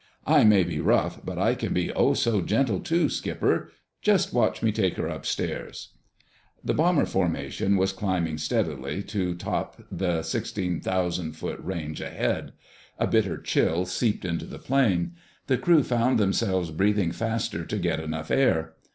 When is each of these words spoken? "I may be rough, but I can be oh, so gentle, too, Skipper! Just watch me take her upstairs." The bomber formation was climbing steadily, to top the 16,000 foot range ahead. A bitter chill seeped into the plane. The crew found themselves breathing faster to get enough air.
"I 0.25 0.43
may 0.45 0.63
be 0.63 0.79
rough, 0.79 1.23
but 1.23 1.37
I 1.37 1.53
can 1.53 1.73
be 1.75 1.93
oh, 1.93 2.15
so 2.15 2.41
gentle, 2.41 2.79
too, 2.79 3.07
Skipper! 3.07 3.71
Just 4.01 4.33
watch 4.33 4.63
me 4.63 4.71
take 4.71 4.97
her 4.97 5.05
upstairs." 5.07 5.89
The 6.63 6.73
bomber 6.73 7.05
formation 7.05 7.77
was 7.77 7.93
climbing 7.93 8.39
steadily, 8.39 9.03
to 9.03 9.35
top 9.35 9.79
the 9.91 10.23
16,000 10.23 11.33
foot 11.33 11.59
range 11.59 12.01
ahead. 12.01 12.53
A 12.97 13.05
bitter 13.05 13.37
chill 13.37 13.85
seeped 13.85 14.25
into 14.25 14.45
the 14.45 14.57
plane. 14.57 15.13
The 15.45 15.59
crew 15.59 15.83
found 15.83 16.17
themselves 16.17 16.71
breathing 16.71 17.11
faster 17.11 17.63
to 17.63 17.77
get 17.77 17.99
enough 17.99 18.31
air. 18.31 18.73